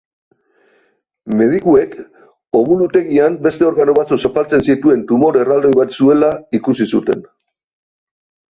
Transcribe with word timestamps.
Medikuek 1.41 1.93
obulutegian 2.61 3.37
beste 3.49 3.69
organo 3.69 3.95
batzuk 3.99 4.23
zapaltzen 4.29 4.67
zituen 4.71 5.05
tumore 5.13 5.45
erraldoi 5.45 5.75
bat 5.83 5.97
zuela 6.01 6.33
ikusi 6.63 6.91
zuten. 6.91 7.25